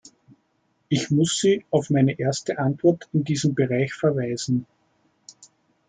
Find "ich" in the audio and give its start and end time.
0.89-1.11